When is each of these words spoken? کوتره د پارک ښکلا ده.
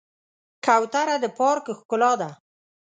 کوتره 0.65 1.15
د 1.23 1.25
پارک 1.37 1.65
ښکلا 1.77 2.11
ده. 2.21 2.29